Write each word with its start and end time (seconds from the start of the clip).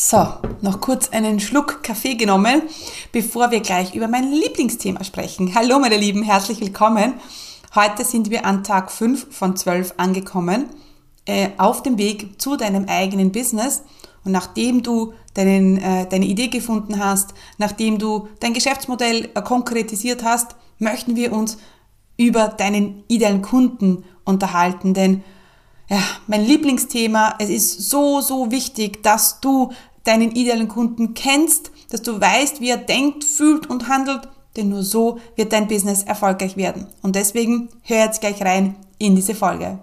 So, 0.00 0.28
noch 0.60 0.80
kurz 0.80 1.08
einen 1.08 1.40
Schluck 1.40 1.82
Kaffee 1.82 2.14
genommen, 2.14 2.62
bevor 3.10 3.50
wir 3.50 3.58
gleich 3.58 3.96
über 3.96 4.06
mein 4.06 4.30
Lieblingsthema 4.30 5.02
sprechen. 5.02 5.56
Hallo 5.56 5.80
meine 5.80 5.96
Lieben, 5.96 6.22
herzlich 6.22 6.60
willkommen. 6.60 7.14
Heute 7.74 8.04
sind 8.04 8.30
wir 8.30 8.46
an 8.46 8.62
Tag 8.62 8.92
5 8.92 9.34
von 9.34 9.56
12 9.56 9.94
angekommen, 9.96 10.66
äh, 11.26 11.48
auf 11.58 11.82
dem 11.82 11.98
Weg 11.98 12.40
zu 12.40 12.56
deinem 12.56 12.84
eigenen 12.88 13.32
Business. 13.32 13.82
Und 14.24 14.30
nachdem 14.30 14.84
du 14.84 15.14
deinen, 15.34 15.78
äh, 15.78 16.06
deine 16.08 16.26
Idee 16.26 16.46
gefunden 16.46 17.04
hast, 17.04 17.34
nachdem 17.58 17.98
du 17.98 18.28
dein 18.38 18.54
Geschäftsmodell 18.54 19.30
äh, 19.34 19.42
konkretisiert 19.42 20.22
hast, 20.22 20.54
möchten 20.78 21.16
wir 21.16 21.32
uns 21.32 21.58
über 22.16 22.46
deinen 22.46 23.02
idealen 23.08 23.42
Kunden 23.42 24.04
unterhalten. 24.24 24.94
Denn 24.94 25.24
ja, 25.90 26.02
mein 26.26 26.44
Lieblingsthema. 26.44 27.36
Es 27.38 27.48
ist 27.48 27.88
so, 27.88 28.20
so 28.20 28.50
wichtig, 28.50 29.02
dass 29.02 29.40
du 29.40 29.72
deinen 30.08 30.32
idealen 30.32 30.68
Kunden 30.68 31.14
kennst, 31.14 31.70
dass 31.90 32.02
du 32.02 32.20
weißt, 32.20 32.60
wie 32.60 32.70
er 32.70 32.78
denkt, 32.78 33.24
fühlt 33.24 33.68
und 33.68 33.88
handelt, 33.88 34.28
denn 34.56 34.70
nur 34.70 34.82
so 34.82 35.18
wird 35.36 35.52
dein 35.52 35.68
Business 35.68 36.02
erfolgreich 36.02 36.56
werden. 36.56 36.86
Und 37.02 37.14
deswegen 37.14 37.68
hör 37.82 38.04
jetzt 38.04 38.22
gleich 38.22 38.42
rein 38.42 38.76
in 38.98 39.14
diese 39.14 39.34
Folge. 39.34 39.78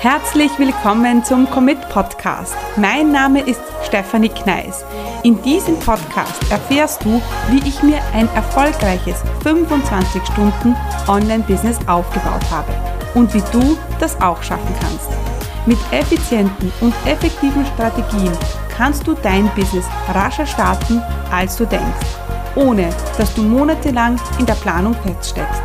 Herzlich 0.00 0.56
willkommen 0.58 1.24
zum 1.24 1.48
Commit 1.50 1.78
Podcast. 1.88 2.54
Mein 2.76 3.10
Name 3.10 3.40
ist 3.40 3.60
Stefanie 3.84 4.28
Kneis. 4.28 4.84
In 5.22 5.40
diesem 5.42 5.78
Podcast 5.78 6.50
erfährst 6.50 7.04
du, 7.04 7.20
wie 7.50 7.66
ich 7.66 7.82
mir 7.82 8.00
ein 8.12 8.28
erfolgreiches 8.34 9.16
25 9.42 10.22
Stunden 10.26 10.76
Online-Business 11.08 11.78
aufgebaut 11.86 12.44
habe 12.50 12.72
und 13.14 13.32
wie 13.34 13.42
du 13.52 13.76
das 13.98 14.20
auch 14.20 14.42
schaffen 14.42 14.74
kannst. 14.80 15.25
Mit 15.66 15.78
effizienten 15.90 16.72
und 16.80 16.94
effektiven 17.06 17.66
Strategien 17.66 18.32
kannst 18.68 19.04
du 19.04 19.14
dein 19.14 19.52
Business 19.56 19.84
rascher 20.06 20.46
starten, 20.46 21.02
als 21.32 21.56
du 21.56 21.66
denkst, 21.66 22.06
ohne 22.54 22.88
dass 23.18 23.34
du 23.34 23.42
monatelang 23.42 24.16
in 24.38 24.46
der 24.46 24.54
Planung 24.54 24.94
feststeckst. 24.94 25.62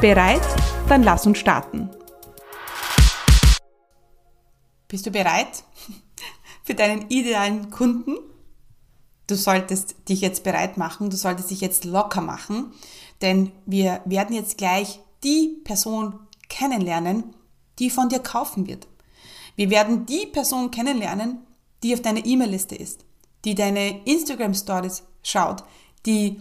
Bereit? 0.00 0.40
Dann 0.88 1.02
lass 1.02 1.26
uns 1.26 1.36
starten. 1.36 1.90
Bist 4.88 5.04
du 5.04 5.10
bereit 5.10 5.64
für 6.64 6.74
deinen 6.74 7.10
idealen 7.10 7.68
Kunden? 7.68 8.16
Du 9.26 9.34
solltest 9.34 10.08
dich 10.08 10.22
jetzt 10.22 10.44
bereit 10.44 10.78
machen, 10.78 11.10
du 11.10 11.16
solltest 11.18 11.50
dich 11.50 11.60
jetzt 11.60 11.84
locker 11.84 12.22
machen, 12.22 12.72
denn 13.20 13.52
wir 13.66 14.00
werden 14.06 14.34
jetzt 14.34 14.56
gleich 14.56 14.98
die 15.24 15.60
Person 15.62 16.20
kennenlernen, 16.48 17.34
die 17.78 17.90
von 17.90 18.08
dir 18.08 18.20
kaufen 18.20 18.66
wird. 18.66 18.86
Wir 19.56 19.70
werden 19.70 20.06
die 20.06 20.26
Person 20.26 20.70
kennenlernen, 20.70 21.38
die 21.82 21.94
auf 21.94 22.02
deiner 22.02 22.24
E-Mail-Liste 22.24 22.74
ist, 22.74 23.04
die 23.44 23.54
deine 23.54 24.04
Instagram-Stories 24.04 25.02
schaut, 25.22 25.64
die 26.04 26.40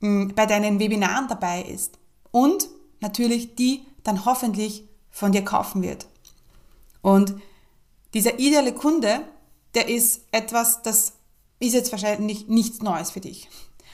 mh, 0.00 0.08
hm, 0.08 0.34
bei 0.34 0.46
deinen 0.46 0.80
Webinaren 0.80 1.28
dabei 1.28 1.62
ist 1.62 1.98
und 2.30 2.68
natürlich 3.00 3.54
die 3.54 3.84
dann 4.02 4.24
hoffentlich 4.24 4.84
von 5.10 5.32
dir 5.32 5.44
kaufen 5.44 5.82
wird. 5.82 6.06
Und 7.02 7.34
dieser 8.14 8.38
ideale 8.38 8.72
Kunde, 8.72 9.20
der 9.74 9.88
ist 9.88 10.22
etwas, 10.32 10.82
das 10.82 11.14
ist 11.60 11.74
jetzt 11.74 11.92
wahrscheinlich 11.92 12.48
nichts 12.48 12.80
Neues 12.80 13.10
für 13.10 13.20
dich. 13.20 13.48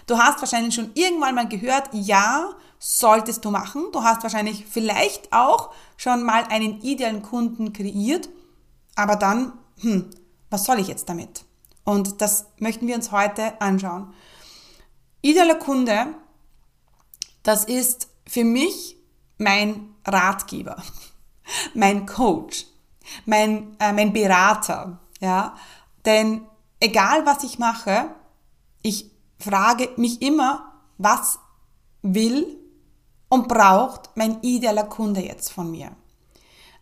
Du 0.07 0.19
hast 0.19 0.41
wahrscheinlich 0.41 0.75
schon 0.75 0.91
irgendwann 0.95 1.35
mal 1.35 1.49
gehört, 1.49 1.91
ja, 1.93 2.51
solltest 2.79 3.45
du 3.45 3.51
machen. 3.51 3.87
Du 3.93 4.03
hast 4.03 4.23
wahrscheinlich 4.23 4.65
vielleicht 4.69 5.33
auch 5.33 5.71
schon 5.97 6.23
mal 6.25 6.45
einen 6.45 6.81
idealen 6.81 7.23
Kunden 7.23 7.73
kreiert, 7.73 8.29
aber 8.97 9.17
dann, 9.17 9.53
hm, 9.81 10.11
was 10.51 10.65
soll 10.65 10.79
ich 10.79 10.89
jetzt 10.89 11.09
damit? 11.09 11.45
Und 11.85 12.21
das 12.21 12.47
möchten 12.59 12.87
wir 12.87 12.95
uns 12.95 13.13
heute 13.13 13.61
anschauen. 13.61 14.13
Idealer 15.23 15.57
Kunde, 15.57 16.15
das 17.43 17.65
ist 17.65 18.09
für 18.27 18.45
mich 18.45 18.97
mein 19.39 19.95
Ratgeber, 20.07 20.83
mein 21.75 22.07
Coach, 22.07 22.67
mein, 23.25 23.77
äh, 23.79 23.93
mein 23.93 24.13
Berater, 24.13 25.01
ja. 25.21 25.57
Denn 26.05 26.47
egal 26.79 27.27
was 27.27 27.45
ich 27.45 27.59
mache, 27.59 28.15
ich 28.83 29.11
frage 29.39 29.91
mich 29.97 30.23
immer, 30.23 30.73
was 30.99 31.39
will 32.03 32.59
und 33.29 33.49
braucht 33.49 34.11
mein 34.17 34.41
idealer 34.43 34.85
Kunde 34.85 35.21
jetzt 35.21 35.53
von 35.53 35.71
mir? 35.71 35.93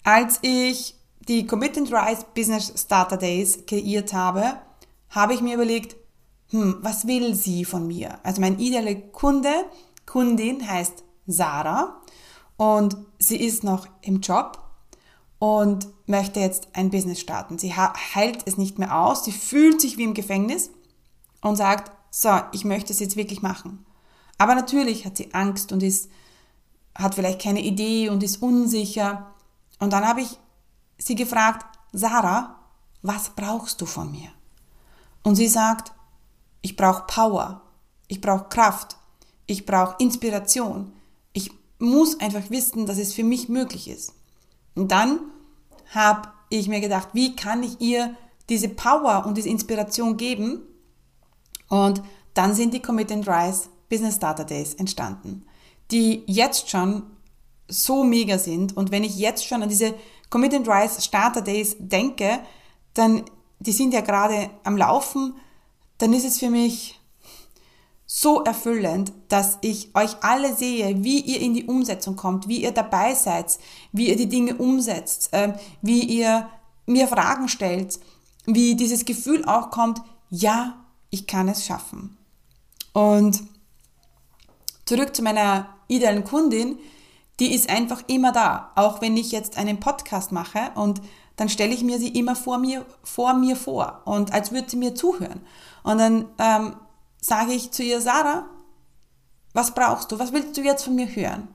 Als 0.05 0.39
ich 0.43 0.98
die 1.29 1.47
Commit 1.47 1.77
and 1.77 1.93
Rise 1.93 2.25
Business 2.35 2.73
Starter 2.77 3.17
Days 3.17 3.67
kreiert 3.67 4.13
habe, 4.13 4.59
habe 5.11 5.35
ich 5.35 5.41
mir 5.41 5.55
überlegt, 5.55 5.97
hm, 6.51 6.79
was 6.81 7.07
will 7.07 7.35
sie 7.35 7.65
von 7.65 7.87
mir? 7.87 8.19
Also 8.23 8.41
mein 8.41 8.59
idealer 8.59 8.95
Kunde, 8.95 9.53
Kundin 10.07 10.67
heißt 10.67 11.05
Sarah 11.27 12.01
und 12.57 12.97
sie 13.19 13.37
ist 13.37 13.63
noch 13.63 13.87
im 14.01 14.21
Job 14.21 14.59
und 15.39 15.89
möchte 16.07 16.41
jetzt 16.41 16.69
ein 16.73 16.91
Business 16.91 17.21
starten. 17.21 17.59
Sie 17.59 17.75
heilt 17.75 18.47
es 18.47 18.57
nicht 18.57 18.79
mehr 18.79 18.99
aus, 18.99 19.25
sie 19.25 19.33
fühlt 19.33 19.81
sich 19.81 19.99
wie 19.99 20.05
im 20.05 20.15
Gefängnis 20.15 20.71
und 21.43 21.57
sagt, 21.57 21.93
so, 22.11 22.41
ich 22.53 22.65
möchte 22.65 22.93
es 22.93 23.01
jetzt 23.01 23.17
wirklich 23.17 23.43
machen. 23.43 23.85
Aber 24.39 24.55
natürlich 24.55 25.05
hat 25.05 25.19
sie 25.19 25.35
Angst 25.35 25.73
und 25.73 25.83
ist 25.83 26.09
hat 26.99 27.15
vielleicht 27.15 27.41
keine 27.41 27.63
Idee 27.63 28.09
und 28.09 28.23
ist 28.25 28.43
unsicher. 28.43 29.35
Und 29.79 29.93
dann 29.93 30.07
habe 30.07 30.21
ich 30.21 30.39
sie 30.99 31.15
gefragt, 31.15 31.79
Sarah, 31.93 32.57
was 33.03 33.31
brauchst 33.31 33.81
du 33.81 33.87
von 33.87 34.11
mir? 34.11 34.31
Und 35.23 35.37
sie 35.37 35.49
sagt, 35.49 35.93
ich 36.61 36.77
brauche 36.77 37.05
Power, 37.07 37.63
ich 38.09 38.21
brauche 38.21 38.49
Kraft, 38.49 38.97
ich 39.47 39.65
brauche 39.65 39.97
Inspiration, 39.99 40.93
ich 41.33 41.51
muss 41.79 42.21
einfach 42.21 42.51
wissen, 42.51 42.87
dass 42.87 42.99
es 42.99 43.15
für 43.15 43.25
mich 43.25 43.49
möglich 43.49 43.89
ist. 43.89 44.15
Und 44.75 44.91
dann 44.91 45.21
habe 45.95 46.29
ich 46.51 46.69
mir 46.69 46.81
gedacht, 46.81 47.09
wie 47.13 47.37
kann 47.37 47.63
ich 47.63 47.81
ihr 47.81 48.17
diese 48.49 48.69
Power 48.69 49.25
und 49.27 49.37
diese 49.37 49.49
Inspiration 49.49 50.17
geben? 50.17 50.63
Und 51.69 52.03
dann 52.35 52.55
sind 52.55 52.75
die 52.75 52.81
Commit 52.81 53.13
and 53.13 53.29
Rise 53.29 53.69
Business 53.89 54.17
Starter 54.17 54.45
Days 54.45 54.75
entstanden 54.75 55.45
die 55.91 56.23
jetzt 56.27 56.71
schon 56.71 57.03
so 57.69 58.05
mega 58.05 58.39
sind. 58.39 58.77
Und 58.77 58.91
wenn 58.91 59.05
ich 59.05 59.19
jetzt 59.19 59.47
schon 59.47 59.63
an 59.63 59.69
diese 59.69 59.95
Commit 60.31 60.55
and 60.55 60.69
Rise 60.69 61.01
Starter 61.01 61.41
Days 61.41 61.77
denke, 61.79 62.41
dann, 62.95 63.25
die 63.59 63.73
sind 63.73 63.95
ja 63.95 64.01
gerade 64.01 64.51
am 64.65 64.77
Laufen, 64.77 65.35
dann 65.99 66.13
ist 66.13 66.25
es 66.25 66.39
für 66.39 66.51
mich 66.51 67.01
so 68.07 68.43
erfüllend, 68.43 69.13
dass 69.29 69.59
ich 69.61 69.95
euch 69.95 70.17
alle 70.23 70.57
sehe, 70.57 71.05
wie 71.05 71.21
ihr 71.21 71.41
in 71.41 71.53
die 71.53 71.67
Umsetzung 71.67 72.17
kommt, 72.17 72.49
wie 72.49 72.63
ihr 72.63 72.73
dabei 72.73 73.15
seid, 73.15 73.59
wie 73.93 74.09
ihr 74.09 74.17
die 74.17 74.29
Dinge 74.29 74.57
umsetzt, 74.57 75.29
äh, 75.33 75.53
wie 75.83 76.01
ihr 76.05 76.49
mir 76.87 77.07
Fragen 77.07 77.49
stellt, 77.49 78.01
wie 78.47 78.75
dieses 78.77 79.05
Gefühl 79.05 79.45
auch 79.45 79.71
kommt, 79.71 80.01
ja, 80.31 80.87
ich 81.11 81.27
kann 81.27 81.49
es 81.49 81.67
schaffen. 81.67 82.17
Und 82.95 83.43
zurück 84.87 85.15
zu 85.15 85.23
meiner 85.23 85.69
idealen 85.87 86.25
Kundin, 86.25 86.79
die 87.41 87.55
ist 87.55 87.71
einfach 87.71 88.03
immer 88.07 88.33
da. 88.33 88.73
Auch 88.75 89.01
wenn 89.01 89.17
ich 89.17 89.33
jetzt 89.33 89.57
einen 89.59 89.81
Podcast 89.81 90.33
mache 90.33 90.71
und 90.75 91.01
dann 91.37 91.49
stelle 91.49 91.73
ich 91.73 91.85
mir 91.85 91.99
sie 91.99 92.09
immer 92.09 92.35
vor 92.35 92.59
mir, 92.59 92.85
vor 93.05 93.35
mir 93.35 93.57
vor 93.57 94.03
und 94.05 94.33
als 94.33 94.51
würde 94.51 94.69
sie 94.71 94.77
mir 94.77 94.95
zuhören. 94.95 95.41
Und 95.85 95.99
dann 95.99 96.25
ähm, 96.39 96.75
sage 97.21 97.53
ich 97.53 97.71
zu 97.71 97.83
ihr, 97.83 98.01
Sarah, 98.01 98.47
was 99.55 99.73
brauchst 99.73 100.11
du? 100.11 100.19
Was 100.19 100.33
willst 100.33 100.57
du 100.57 100.63
jetzt 100.63 100.85
von 100.85 100.97
mir 100.97 101.07
hören? 101.07 101.49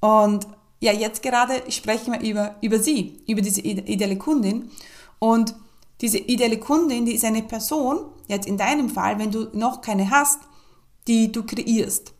Und 0.00 0.46
ja, 0.80 0.92
jetzt 0.92 1.22
gerade 1.22 1.70
sprechen 1.70 2.12
wir 2.12 2.20
über, 2.20 2.56
über 2.60 2.78
sie, 2.78 3.22
über 3.26 3.40
diese 3.40 3.62
ideale 3.62 4.16
Kundin. 4.16 4.70
Und 5.18 5.54
diese 6.00 6.18
ideale 6.18 6.58
Kundin, 6.58 7.06
die 7.06 7.14
ist 7.14 7.24
eine 7.24 7.42
Person, 7.42 8.00
jetzt 8.28 8.46
in 8.46 8.56
deinem 8.56 8.88
Fall, 8.88 9.18
wenn 9.18 9.32
du 9.32 9.48
noch 9.52 9.80
keine 9.80 10.10
hast, 10.10 10.40
die 11.08 11.32
du 11.32 11.44
kreierst. 11.44 12.12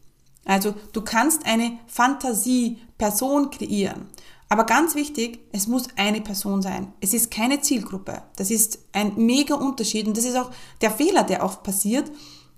Also 0.49 0.75
du 0.95 1.03
kannst 1.03 1.47
eine 1.47 1.79
Fantasie-Person 1.87 3.51
kreieren. 3.51 4.09
Aber 4.49 4.65
ganz 4.65 4.95
wichtig, 4.95 5.41
es 5.53 5.67
muss 5.67 5.89
eine 5.97 6.23
Person 6.23 6.63
sein. 6.63 6.91
Es 7.03 7.13
ist 7.13 7.31
keine 7.31 7.61
Zielgruppe. 7.61 8.23
Das 8.37 8.51
ist 8.51 8.79
ein 8.93 9.13
mega 9.17 9.55
Unterschied 9.55 10.07
und 10.07 10.17
das 10.17 10.25
ist 10.25 10.37
auch 10.37 10.51
der 10.81 10.91
Fehler, 10.91 11.23
der 11.23 11.45
oft 11.45 11.63
passiert, 11.63 12.11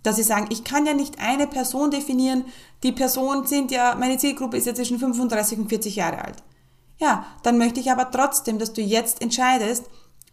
dass 0.04 0.16
sie 0.16 0.22
sagen, 0.22 0.46
ich 0.50 0.62
kann 0.62 0.86
ja 0.86 0.94
nicht 0.94 1.18
eine 1.18 1.48
Person 1.48 1.90
definieren. 1.90 2.44
Die 2.84 2.92
Person 2.92 3.44
sind 3.44 3.72
ja, 3.72 3.96
meine 3.96 4.18
Zielgruppe 4.18 4.56
ist 4.56 4.68
ja 4.68 4.74
zwischen 4.74 5.00
35 5.00 5.58
und 5.58 5.68
40 5.68 5.96
Jahre 5.96 6.24
alt. 6.24 6.44
Ja, 7.00 7.26
dann 7.42 7.58
möchte 7.58 7.80
ich 7.80 7.90
aber 7.90 8.08
trotzdem, 8.12 8.60
dass 8.60 8.72
du 8.72 8.82
jetzt 8.82 9.20
entscheidest, 9.20 9.86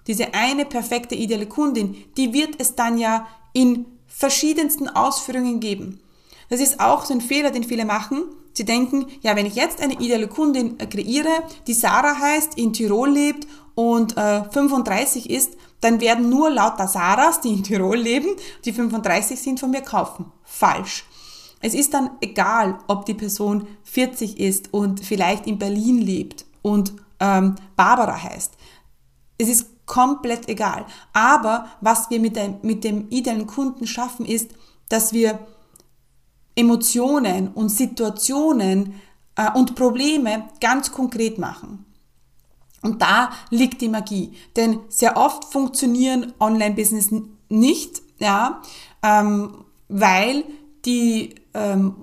diese 0.06 0.36
eine 0.36 0.64
perfekte 0.64 1.16
ideale 1.16 1.48
Kundin, 1.48 1.96
die 2.18 2.34
wird 2.34 2.62
es 2.62 2.76
dann 2.76 3.00
ja 3.00 3.28
in 3.54 3.88
verschiedensten 4.06 4.90
Ausführungen 4.90 5.60
geben. 5.60 6.02
Das 6.50 6.60
ist 6.60 6.80
auch 6.80 7.06
so 7.06 7.14
ein 7.14 7.22
Fehler, 7.22 7.52
den 7.52 7.64
viele 7.64 7.86
machen. 7.86 8.24
Sie 8.54 8.66
denken, 8.66 9.06
ja, 9.22 9.36
wenn 9.36 9.46
ich 9.46 9.56
jetzt 9.56 9.82
eine 9.82 9.94
ideale 9.94 10.28
Kundin 10.28 10.80
äh, 10.80 10.88
kreiere, 10.88 11.44
die 11.68 11.74
Sarah 11.74 12.20
heißt, 12.20 12.58
in 12.58 12.74
Tirol 12.74 13.10
lebt 13.10 13.48
und 13.76 14.18
äh, 14.18 14.44
35 14.50 15.30
ist, 15.30 15.54
dann 15.82 16.02
werden 16.02 16.30
nur 16.30 16.50
lauter 16.50 16.88
Saras, 16.88 17.42
die 17.42 17.54
in 17.54 17.64
Tirol 17.64 17.98
leben, 17.98 18.30
die 18.66 18.74
35 18.74 19.40
sind, 19.40 19.60
von 19.60 19.70
mir 19.70 19.82
kaufen. 19.82 20.32
Falsch. 20.44 21.06
Es 21.62 21.74
ist 21.74 21.94
dann 21.94 22.12
egal, 22.22 22.80
ob 22.88 23.06
die 23.06 23.14
Person 23.14 23.68
40 23.84 24.40
ist 24.40 24.74
und 24.74 25.04
vielleicht 25.04 25.48
in 25.48 25.60
Berlin 25.60 26.00
lebt 26.00 26.46
und 26.62 26.94
ähm, 27.20 27.56
Barbara 27.76 28.22
heißt. 28.24 28.54
Es 29.38 29.50
ist 29.50 29.68
komplett 29.86 30.50
egal. 30.50 30.86
Aber 31.14 31.68
was 31.82 32.10
wir 32.10 32.20
mit 32.20 32.36
dem, 32.36 32.56
mit 32.62 32.84
dem 32.84 33.08
idealen 33.10 33.48
Kunden 33.48 33.88
schaffen, 33.88 34.26
ist, 34.26 34.52
dass 34.90 35.14
wir 35.14 35.40
Emotionen 36.58 37.50
und 37.50 37.70
Situationen 37.70 38.96
äh, 39.36 39.50
und 39.54 39.76
Probleme 39.76 40.50
ganz 40.60 40.92
konkret 40.92 41.38
machen. 41.38 41.86
Und 42.82 43.02
da 43.02 43.32
liegt 43.50 43.82
die 43.82 43.90
Magie. 43.90 44.34
Denn 44.56 44.80
sehr 44.90 45.18
oft 45.18 45.46
funktionieren 45.46 46.34
Online-Business 46.40 47.10
nicht, 47.50 48.02
ja, 48.20 48.62
ähm, 49.04 49.66
weil 49.88 50.44
die, 50.86 51.36
ähm, 51.54 51.96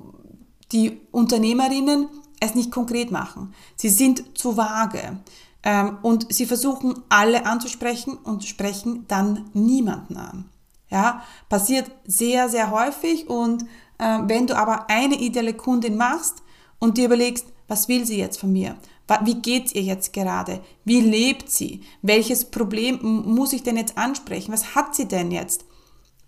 die 0.73 1.01
Unternehmerinnen 1.11 2.09
es 2.41 2.55
nicht 2.55 2.71
konkret 2.71 3.11
machen. 3.11 3.55
Sie 3.77 3.89
sind 3.89 4.37
zu 4.39 4.57
vage. 4.57 5.19
Ähm, 5.63 5.99
und 6.03 6.33
sie 6.33 6.47
versuchen 6.47 7.03
alle 7.09 7.47
anzusprechen 7.47 8.17
und 8.19 8.45
sprechen 8.45 9.07
dann 9.09 9.51
niemanden 9.55 10.17
an. 10.17 10.51
Ja, 10.91 11.23
passiert 11.49 11.91
sehr, 12.07 12.49
sehr 12.49 12.71
häufig 12.71 13.29
und 13.29 13.65
wenn 13.99 14.47
du 14.47 14.57
aber 14.57 14.91
eine 14.91 15.17
ideale 15.17 15.55
Kundin 15.55 15.97
machst 15.97 16.43
und 16.79 16.99
dir 16.99 17.07
überlegst, 17.07 17.47
was 17.69 17.89
will 17.89 18.05
sie 18.05 18.19
jetzt 18.19 18.39
von 18.39 18.53
mir? 18.53 18.77
Wie 19.23 19.37
geht's 19.37 19.75
ihr 19.75 19.83
jetzt 19.83 20.13
gerade? 20.13 20.61
Wie 20.85 21.01
lebt 21.01 21.51
sie? 21.51 21.83
Welches 22.03 22.51
Problem 22.51 22.99
muss 23.03 23.53
ich 23.53 23.63
denn 23.63 23.77
jetzt 23.77 23.99
ansprechen? 23.99 24.53
Was 24.53 24.75
hat 24.75 24.95
sie 24.95 25.07
denn 25.07 25.31
jetzt? 25.31 25.65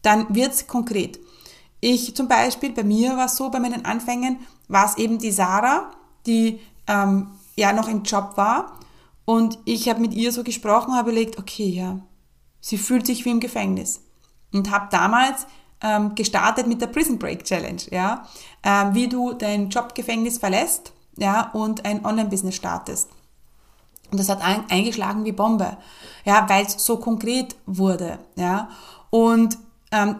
Dann 0.02 0.34
wird's 0.34 0.66
konkret. 0.66 1.18
Ich 1.80 2.14
zum 2.14 2.28
Beispiel, 2.28 2.72
bei 2.72 2.84
mir 2.84 3.16
war 3.16 3.26
es 3.26 3.36
so, 3.36 3.50
bei 3.50 3.60
meinen 3.60 3.84
Anfängen 3.84 4.38
war 4.68 4.86
es 4.86 4.96
eben 4.96 5.18
die 5.18 5.30
Sarah, 5.30 5.90
die 6.26 6.60
ähm, 6.86 7.28
ja 7.56 7.72
noch 7.72 7.88
im 7.88 8.02
Job 8.02 8.36
war 8.36 8.78
und 9.26 9.58
ich 9.64 9.88
habe 9.88 10.00
mit 10.00 10.14
ihr 10.14 10.32
so 10.32 10.42
gesprochen, 10.44 10.94
habe 10.94 11.10
überlegt, 11.10 11.38
okay, 11.38 11.68
ja, 11.68 11.98
sie 12.60 12.78
fühlt 12.78 13.06
sich 13.06 13.24
wie 13.24 13.30
im 13.30 13.40
Gefängnis. 13.40 14.00
Und 14.52 14.70
habe 14.70 14.88
damals 14.90 15.46
ähm, 15.80 16.14
gestartet 16.14 16.66
mit 16.66 16.80
der 16.80 16.86
Prison 16.88 17.18
Break 17.18 17.44
Challenge, 17.44 17.82
ja, 17.90 18.26
ähm, 18.62 18.94
wie 18.94 19.08
du 19.08 19.32
dein 19.32 19.68
Jobgefängnis 19.68 20.38
verlässt, 20.38 20.92
ja, 21.16 21.50
und 21.52 21.84
ein 21.84 22.04
Online-Business 22.04 22.56
startest. 22.56 23.10
Und 24.10 24.20
das 24.20 24.28
hat 24.28 24.42
ein, 24.42 24.64
eingeschlagen 24.70 25.24
wie 25.24 25.32
Bombe, 25.32 25.76
ja, 26.24 26.48
weil 26.48 26.64
es 26.64 26.84
so 26.84 26.98
konkret 26.98 27.56
wurde, 27.66 28.18
ja. 28.36 28.68
Und 29.10 29.58
ähm, 29.92 30.16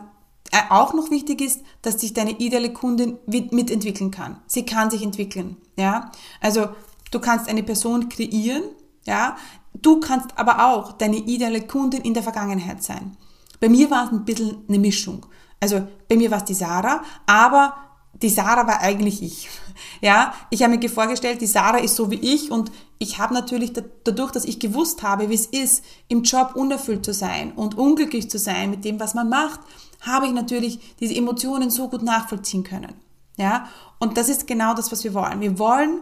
äh, 0.53 0.59
auch 0.71 0.95
noch 0.95 1.11
wichtig 1.11 1.41
ist, 1.41 1.63
dass 1.83 2.01
sich 2.01 2.15
deine 2.15 2.33
ideale 2.33 2.73
Kundin 2.73 3.19
mitentwickeln 3.27 4.11
kann. 4.11 4.41
Sie 4.47 4.65
kann 4.65 4.91
sich 4.91 5.03
entwickeln, 5.03 5.57
ja. 5.77 6.11
Also 6.41 6.69
du 7.11 7.21
kannst 7.21 7.49
eine 7.49 7.63
Person 7.63 8.09
kreieren, 8.09 8.63
ja, 9.05 9.37
du 9.75 10.01
kannst 10.01 10.37
aber 10.37 10.67
auch 10.67 10.93
deine 10.93 11.17
ideale 11.17 11.63
Kundin 11.63 12.03
in 12.03 12.15
der 12.15 12.23
Vergangenheit 12.23 12.83
sein. 12.83 13.17
Bei 13.61 13.69
mir 13.69 13.91
war 13.91 14.05
es 14.05 14.13
ein 14.13 14.25
bisschen 14.25 14.65
eine 14.69 14.79
Mischung. 14.79 15.27
Also 15.61 15.87
bei 16.09 16.17
mir 16.17 16.31
war 16.31 16.39
es 16.39 16.45
die 16.45 16.55
Sarah, 16.55 17.03
aber 17.27 17.75
die 18.23 18.29
Sarah 18.29 18.67
war 18.67 18.81
eigentlich 18.81 19.23
ich. 19.23 19.49
Ja, 20.01 20.33
ich 20.49 20.63
habe 20.63 20.77
mir 20.77 20.89
vorgestellt, 20.89 21.43
die 21.43 21.47
Sarah 21.47 21.79
ist 21.79 21.97
so 21.97 22.11
wie 22.11 22.35
ich 22.35 22.51
und 22.51 22.73
ich 22.99 23.19
habe 23.19 23.35
natürlich 23.35 23.75
dadurch, 24.05 24.31
dass 24.31 24.47
ich 24.47 24.59
gewusst 24.59 25.03
habe, 25.03 25.29
wie 25.29 25.35
es 25.35 25.47
ist, 25.47 25.85
im 26.09 26.23
Job 26.23 26.53
unerfüllt 26.55 27.05
zu 27.05 27.13
sein 27.13 27.53
und 27.53 27.77
unglücklich 27.77 28.31
zu 28.31 28.39
sein 28.39 28.71
mit 28.71 28.87
dem, 28.87 28.99
was 29.01 29.15
man 29.15 29.29
macht, 29.29 29.61
habe 30.01 30.27
ich 30.27 30.33
natürlich 30.33 30.97
diese 30.99 31.15
Emotionen 31.15 31.69
so 31.69 31.89
gut 31.89 32.03
nachvollziehen 32.03 32.63
können. 32.63 32.95
Ja, 33.37 33.69
und 33.99 34.17
das 34.17 34.31
ist 34.31 34.47
genau 34.47 34.75
das, 34.75 34.91
was 34.93 35.05
wir 35.05 35.13
wollen. 35.13 35.41
Wir 35.41 35.59
wollen 35.59 36.01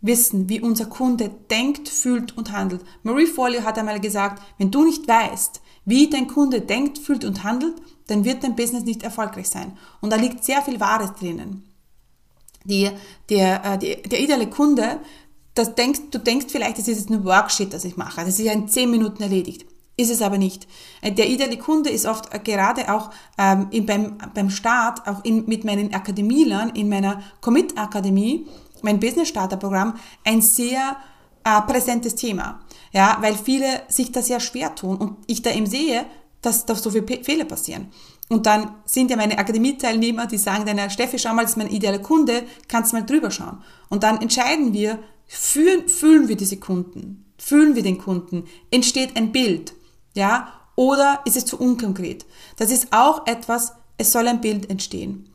wissen, 0.00 0.48
wie 0.48 0.60
unser 0.60 0.86
Kunde 0.86 1.30
denkt, 1.50 1.88
fühlt 1.88 2.36
und 2.36 2.52
handelt. 2.52 2.84
Marie 3.04 3.26
Folio 3.26 3.62
hat 3.62 3.78
einmal 3.78 4.00
gesagt, 4.00 4.42
wenn 4.58 4.70
du 4.70 4.84
nicht 4.84 5.06
weißt, 5.06 5.61
wie 5.84 6.08
dein 6.08 6.28
Kunde 6.28 6.60
denkt, 6.60 6.98
fühlt 6.98 7.24
und 7.24 7.44
handelt, 7.44 7.74
dann 8.06 8.24
wird 8.24 8.44
dein 8.44 8.56
Business 8.56 8.84
nicht 8.84 9.02
erfolgreich 9.02 9.48
sein. 9.48 9.76
Und 10.00 10.12
da 10.12 10.16
liegt 10.16 10.44
sehr 10.44 10.62
viel 10.62 10.80
Wahres 10.80 11.14
drinnen. 11.14 11.64
Die, 12.64 12.90
der, 13.28 13.64
äh, 13.64 13.78
der, 13.78 13.96
der 13.96 14.20
ideale 14.20 14.48
Kunde, 14.48 15.00
das 15.54 15.74
denkst, 15.74 16.00
du 16.10 16.18
denkst 16.18 16.46
vielleicht, 16.48 16.78
das 16.78 16.88
ist 16.88 16.98
jetzt 16.98 17.10
ein 17.10 17.24
Worksheet, 17.24 17.72
das 17.72 17.84
ich 17.84 17.96
mache. 17.96 18.20
Das 18.20 18.38
ist 18.38 18.44
ja 18.44 18.52
in 18.52 18.68
10 18.68 18.90
Minuten 18.90 19.22
erledigt. 19.22 19.66
Ist 19.96 20.10
es 20.10 20.22
aber 20.22 20.38
nicht. 20.38 20.66
Äh, 21.00 21.12
der 21.12 21.28
ideale 21.28 21.58
Kunde 21.58 21.90
ist 21.90 22.06
oft 22.06 22.32
äh, 22.32 22.38
gerade 22.38 22.92
auch 22.94 23.10
ähm, 23.36 23.68
beim, 23.84 24.18
beim 24.34 24.50
Start, 24.50 25.06
auch 25.06 25.24
in, 25.24 25.46
mit 25.46 25.64
meinen 25.64 25.92
Akademielern, 25.92 26.70
in 26.70 26.88
meiner 26.88 27.22
Commit-Akademie, 27.40 28.46
mein 28.82 29.00
Business 29.00 29.28
Starter 29.28 29.56
Programm 29.56 29.94
ein 30.24 30.42
sehr 30.42 30.96
äh, 31.44 31.60
präsentes 31.62 32.14
Thema. 32.14 32.60
Ja, 32.92 33.18
weil 33.20 33.34
viele 33.34 33.82
sich 33.88 34.12
das 34.12 34.26
sehr 34.26 34.40
schwer 34.40 34.74
tun 34.74 34.96
und 34.96 35.16
ich 35.26 35.42
da 35.42 35.50
eben 35.50 35.66
sehe, 35.66 36.04
dass 36.42 36.66
da 36.66 36.74
so 36.74 36.90
viele 36.90 37.06
Fehler 37.24 37.44
passieren. 37.44 37.88
Und 38.28 38.46
dann 38.46 38.74
sind 38.84 39.10
ja 39.10 39.16
meine 39.16 39.38
Akademieteilnehmer, 39.38 40.26
die 40.26 40.38
sagen 40.38 40.64
dann, 40.66 40.90
Steffi, 40.90 41.18
schau 41.18 41.34
mal, 41.34 41.42
das 41.42 41.52
ist 41.52 41.56
mein 41.56 41.70
idealer 41.70 41.98
Kunde, 41.98 42.44
kannst 42.68 42.92
mal 42.92 43.04
drüber 43.04 43.30
schauen. 43.30 43.62
Und 43.88 44.02
dann 44.02 44.20
entscheiden 44.20 44.72
wir, 44.72 44.98
fühlen, 45.26 45.88
fühlen 45.88 46.28
wir 46.28 46.36
diese 46.36 46.58
Kunden, 46.58 47.26
fühlen 47.38 47.74
wir 47.74 47.82
den 47.82 47.98
Kunden, 47.98 48.44
entsteht 48.70 49.16
ein 49.16 49.32
Bild, 49.32 49.74
ja, 50.14 50.48
oder 50.76 51.20
ist 51.24 51.36
es 51.36 51.44
zu 51.44 51.58
unkonkret? 51.58 52.24
Das 52.56 52.70
ist 52.70 52.88
auch 52.90 53.26
etwas, 53.26 53.74
es 53.98 54.12
soll 54.12 54.28
ein 54.28 54.40
Bild 54.40 54.70
entstehen 54.70 55.28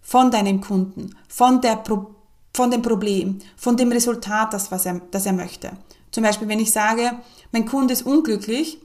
von 0.00 0.30
deinem 0.30 0.60
Kunden, 0.60 1.14
von 1.28 1.60
der 1.60 1.76
Pro 1.76 2.16
von 2.52 2.70
dem 2.70 2.82
Problem, 2.82 3.38
von 3.56 3.76
dem 3.76 3.92
Resultat, 3.92 4.52
das, 4.52 4.70
was 4.70 4.86
er, 4.86 5.00
das 5.10 5.26
er 5.26 5.32
möchte. 5.32 5.72
Zum 6.10 6.24
Beispiel, 6.24 6.48
wenn 6.48 6.58
ich 6.58 6.72
sage, 6.72 7.12
mein 7.52 7.66
Kunde 7.66 7.92
ist 7.92 8.02
unglücklich, 8.02 8.78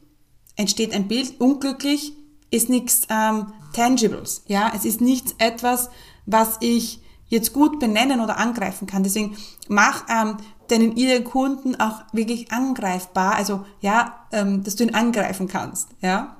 entsteht 0.55 0.93
ein 0.93 1.07
Bild, 1.07 1.39
unglücklich 1.39 2.13
ist 2.51 2.69
nichts 2.69 3.01
ähm, 3.09 3.53
Tangibles. 3.73 4.43
Ja, 4.47 4.71
es 4.75 4.85
ist 4.85 5.01
nichts 5.01 5.35
etwas, 5.39 5.89
was 6.25 6.57
ich 6.61 7.01
jetzt 7.27 7.53
gut 7.53 7.79
benennen 7.79 8.21
oder 8.21 8.37
angreifen 8.37 8.87
kann. 8.87 9.03
Deswegen 9.03 9.35
mach 9.67 10.05
ähm, 10.09 10.37
deinen 10.69 10.95
idealen 10.95 11.23
Kunden 11.23 11.75
auch 11.79 12.03
wirklich 12.13 12.51
angreifbar, 12.51 13.35
also 13.35 13.65
ja, 13.81 14.25
ähm, 14.31 14.63
dass 14.63 14.75
du 14.75 14.83
ihn 14.83 14.95
angreifen 14.95 15.47
kannst. 15.47 15.89
Ja, 16.01 16.37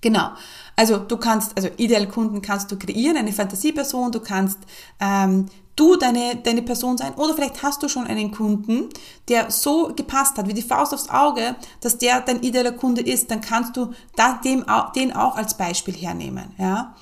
genau. 0.00 0.30
Also 0.76 0.98
du 0.98 1.16
kannst, 1.16 1.56
also 1.56 1.68
ideale 1.76 2.06
Kunden 2.06 2.42
kannst 2.42 2.70
du 2.70 2.78
kreieren, 2.78 3.16
eine 3.16 3.32
Fantasieperson, 3.32 4.12
du 4.12 4.20
kannst 4.20 4.58
ähm, 5.00 5.46
du 5.78 5.96
deine, 5.96 6.36
deine 6.36 6.62
Person 6.62 6.98
sein 6.98 7.14
oder 7.14 7.34
vielleicht 7.34 7.62
hast 7.62 7.82
du 7.82 7.88
schon 7.88 8.06
einen 8.06 8.30
Kunden, 8.30 8.88
der 9.28 9.50
so 9.50 9.92
gepasst 9.94 10.36
hat, 10.36 10.48
wie 10.48 10.54
die 10.54 10.62
Faust 10.62 10.92
aufs 10.92 11.08
Auge, 11.08 11.56
dass 11.80 11.98
der 11.98 12.20
dein 12.20 12.42
idealer 12.42 12.72
Kunde 12.72 13.00
ist, 13.00 13.30
dann 13.30 13.40
kannst 13.40 13.76
du 13.76 13.92
da, 14.16 14.40
dem, 14.44 14.64
den 14.96 15.12
auch 15.14 15.36
als 15.36 15.56
Beispiel 15.56 15.94
hernehmen. 15.94 16.54
Ja? 16.58 16.94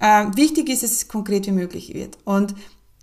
Äh, 0.00 0.26
wichtig 0.34 0.68
ist, 0.68 0.82
dass 0.82 0.92
es 0.92 1.08
konkret 1.08 1.46
wie 1.46 1.52
möglich 1.52 1.94
wird 1.94 2.18
und 2.24 2.54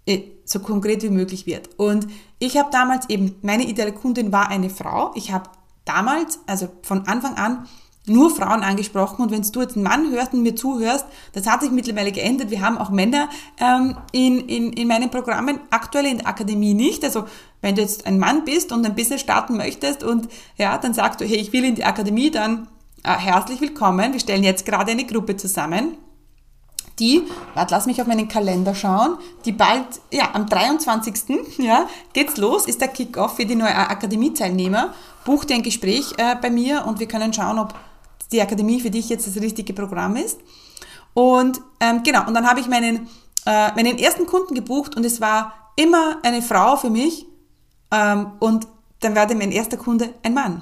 äh, 0.05 0.23
so 0.45 0.59
konkret 0.59 1.03
wie 1.03 1.09
möglich 1.09 1.45
wird. 1.45 1.69
Und 1.77 2.07
ich 2.39 2.57
habe 2.57 2.69
damals 2.71 3.09
eben, 3.09 3.35
meine 3.41 3.67
ideale 3.67 3.93
Kundin 3.93 4.31
war 4.31 4.49
eine 4.49 4.69
Frau. 4.69 5.11
Ich 5.15 5.31
habe 5.31 5.49
damals, 5.85 6.39
also 6.47 6.67
von 6.81 7.07
Anfang 7.07 7.35
an, 7.35 7.67
nur 8.07 8.35
Frauen 8.35 8.63
angesprochen 8.63 9.21
und 9.21 9.31
wenn 9.31 9.43
du 9.43 9.61
jetzt 9.61 9.75
einen 9.75 9.83
Mann 9.83 10.11
hörst 10.11 10.33
und 10.33 10.41
mir 10.41 10.55
zuhörst, 10.55 11.05
das 11.33 11.47
hat 11.47 11.61
sich 11.61 11.71
mittlerweile 11.71 12.11
geändert. 12.11 12.49
Wir 12.49 12.61
haben 12.61 12.77
auch 12.77 12.89
Männer 12.89 13.29
ähm, 13.59 13.95
in, 14.11 14.39
in, 14.47 14.73
in 14.73 14.87
meinen 14.87 15.11
Programmen, 15.11 15.59
aktuell 15.69 16.05
in 16.05 16.17
der 16.17 16.27
Akademie 16.27 16.73
nicht. 16.73 17.03
Also 17.03 17.25
wenn 17.61 17.75
du 17.75 17.81
jetzt 17.81 18.07
ein 18.07 18.17
Mann 18.17 18.43
bist 18.43 18.71
und 18.71 18.85
ein 18.85 18.95
Business 18.95 19.21
starten 19.21 19.55
möchtest 19.55 20.03
und 20.03 20.29
ja, 20.57 20.77
dann 20.77 20.93
sagst 20.93 21.21
du, 21.21 21.25
hey, 21.25 21.37
ich 21.37 21.53
will 21.53 21.63
in 21.63 21.75
die 21.75 21.83
Akademie, 21.83 22.31
dann 22.31 22.67
äh, 23.03 23.13
herzlich 23.13 23.61
willkommen. 23.61 24.13
Wir 24.13 24.19
stellen 24.19 24.43
jetzt 24.43 24.65
gerade 24.65 24.91
eine 24.91 25.05
Gruppe 25.05 25.37
zusammen 25.37 25.97
die, 27.01 27.23
warte, 27.55 27.73
lass 27.73 27.87
mich 27.87 27.99
auf 27.99 28.07
meinen 28.07 28.27
Kalender 28.27 28.75
schauen, 28.75 29.17
die 29.45 29.51
bald, 29.51 29.85
ja, 30.11 30.29
am 30.33 30.45
23. 30.45 31.13
Ja, 31.57 31.87
geht's 32.13 32.37
los, 32.37 32.67
ist 32.67 32.79
der 32.79 32.87
Kickoff 32.87 33.35
für 33.35 33.45
die 33.45 33.55
neue 33.55 33.75
Akademie-Teilnehmer. 33.75 34.93
Buch 35.25 35.43
dir 35.43 35.55
ein 35.55 35.63
Gespräch 35.63 36.13
äh, 36.17 36.35
bei 36.39 36.49
mir 36.49 36.85
und 36.85 36.99
wir 36.99 37.07
können 37.07 37.33
schauen, 37.33 37.59
ob 37.59 37.73
die 38.31 38.41
Akademie 38.41 38.79
für 38.79 38.91
dich 38.91 39.09
jetzt 39.09 39.27
das 39.27 39.41
richtige 39.41 39.73
Programm 39.73 40.15
ist. 40.15 40.39
Und 41.13 41.61
ähm, 41.79 42.03
genau, 42.03 42.25
und 42.27 42.33
dann 42.33 42.47
habe 42.47 42.59
ich 42.59 42.67
meinen, 42.67 43.09
äh, 43.45 43.73
meinen 43.73 43.97
ersten 43.97 44.25
Kunden 44.25 44.55
gebucht 44.55 44.95
und 44.95 45.05
es 45.05 45.19
war 45.19 45.71
immer 45.75 46.19
eine 46.23 46.41
Frau 46.41 46.77
für 46.77 46.89
mich 46.89 47.25
ähm, 47.91 48.31
und 48.39 48.67
dann 49.01 49.15
werde 49.15 49.35
mein 49.35 49.51
erster 49.51 49.77
Kunde 49.77 50.13
ein 50.23 50.33
Mann. 50.33 50.61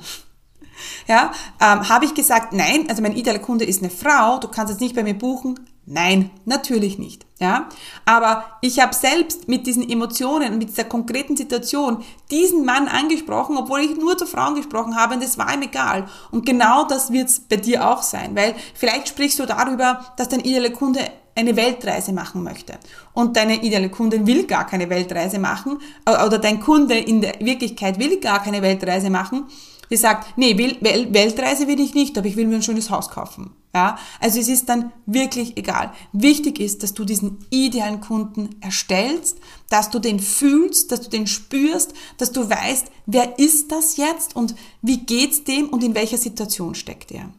Ja, 1.08 1.32
ähm, 1.60 1.90
habe 1.90 2.06
ich 2.06 2.14
gesagt, 2.14 2.54
nein, 2.54 2.86
also 2.90 3.02
mein 3.02 3.16
idealer 3.16 3.40
Kunde 3.40 3.66
ist 3.66 3.82
eine 3.82 3.92
Frau, 3.92 4.40
du 4.40 4.48
kannst 4.48 4.74
es 4.74 4.80
nicht 4.80 4.96
bei 4.96 5.04
mir 5.04 5.14
buchen. 5.14 5.60
Nein, 5.86 6.32
natürlich 6.46 6.98
nicht. 6.98 7.26
Ja, 7.40 7.70
aber 8.04 8.44
ich 8.60 8.82
habe 8.82 8.94
selbst 8.94 9.48
mit 9.48 9.66
diesen 9.66 9.90
Emotionen 9.90 10.58
mit 10.58 10.70
dieser 10.70 10.84
konkreten 10.84 11.38
Situation 11.38 12.04
diesen 12.30 12.66
Mann 12.66 12.90
angesprochen, 12.90 13.56
obwohl 13.58 13.80
ich 13.80 13.96
nur 13.96 14.18
zu 14.18 14.26
Frauen 14.26 14.56
gesprochen 14.56 14.98
habe 14.98 15.14
und 15.14 15.24
das 15.24 15.38
war 15.38 15.54
ihm 15.54 15.62
egal. 15.62 16.10
Und 16.32 16.46
genau 16.46 16.84
das 16.84 17.14
wird 17.14 17.30
es 17.30 17.40
bei 17.40 17.56
dir 17.56 17.90
auch 17.90 18.04
sein, 18.04 18.36
weil 18.36 18.56
vielleicht 18.74 19.08
sprichst 19.08 19.40
du 19.40 19.46
darüber, 19.46 20.06
dass 20.18 20.28
dein 20.28 20.42
idealer 20.42 20.72
Kunde 20.72 21.00
eine 21.34 21.56
Weltreise 21.56 22.12
machen 22.12 22.44
möchte 22.44 22.74
und 23.14 23.38
deine 23.38 23.64
ideale 23.64 23.90
Kundin 23.90 24.28
will 24.28 24.46
gar 24.46 24.68
keine 24.68 24.90
Weltreise 24.90 25.40
machen 25.40 25.80
oder 26.06 26.40
dein 26.40 26.60
Kunde 26.60 26.98
in 26.98 27.22
der 27.22 27.40
Wirklichkeit 27.40 28.00
will 28.00 28.20
gar 28.20 28.44
keine 28.44 28.62
Weltreise 28.62 29.10
machen, 29.10 29.46
die 29.90 29.96
sagt, 29.96 30.38
nee, 30.38 30.58
Weltreise 30.58 31.68
will 31.68 31.80
ich 31.80 31.94
nicht, 31.94 32.18
aber 32.18 32.28
ich 32.28 32.36
will 32.36 32.48
mir 32.48 32.56
ein 32.56 32.64
schönes 32.64 32.90
Haus 32.90 33.10
kaufen. 33.10 33.56
Ja, 33.74 34.00
also 34.20 34.40
es 34.40 34.48
ist 34.48 34.68
dann 34.68 34.92
wirklich 35.06 35.56
egal. 35.56 35.94
Wichtig 36.12 36.60
ist, 36.60 36.82
dass 36.82 36.96
du 36.96 37.06
diesen 37.06 37.46
idealen 37.52 38.02
Kunden 38.02 38.56
erstellst, 38.62 39.38
dass 39.70 39.92
du 39.92 40.00
den 40.00 40.20
fühlst, 40.20 40.92
dass 40.92 41.02
du 41.02 41.10
den 41.10 41.28
spürst, 41.28 41.94
dass 42.18 42.32
du 42.32 42.50
weißt, 42.50 42.88
wer 43.06 43.38
ist 43.38 43.72
das 43.72 43.98
jetzt 43.98 44.36
und 44.36 44.56
wie 44.82 44.98
geht's 44.98 45.44
dem 45.44 45.70
und 45.70 45.84
in 45.84 45.94
welcher 45.94 46.18
Situation 46.18 46.74
steckt 46.74 47.12
er. 47.12 47.30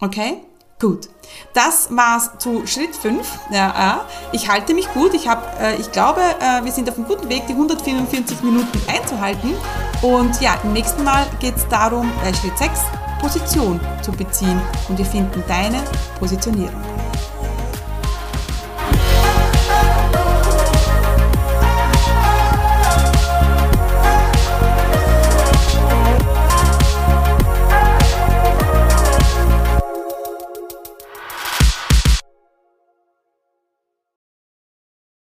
Okay? 0.00 0.38
Gut, 0.78 1.08
das 1.54 1.88
war's 1.90 2.32
zu 2.38 2.66
Schritt 2.66 2.94
5. 2.94 3.26
Ja, 3.50 4.04
ich 4.32 4.50
halte 4.50 4.74
mich 4.74 4.92
gut. 4.92 5.14
Ich, 5.14 5.26
hab, 5.26 5.58
äh, 5.58 5.76
ich 5.76 5.90
glaube, 5.90 6.20
äh, 6.20 6.64
wir 6.64 6.72
sind 6.72 6.90
auf 6.90 6.96
einem 6.96 7.06
guten 7.06 7.30
Weg, 7.30 7.46
die 7.46 7.54
144 7.54 8.42
Minuten 8.42 8.78
einzuhalten. 8.86 9.54
Und 10.02 10.38
ja, 10.42 10.60
im 10.64 10.74
nächsten 10.74 11.02
Mal 11.02 11.26
geht 11.40 11.56
es 11.56 11.66
darum, 11.68 12.12
bei 12.22 12.34
Schritt 12.34 12.58
6 12.58 12.78
Position 13.20 13.80
zu 14.02 14.12
beziehen 14.12 14.60
und 14.88 14.98
wir 14.98 15.06
finden 15.06 15.42
deine 15.48 15.78
Positionierung. 16.18 16.82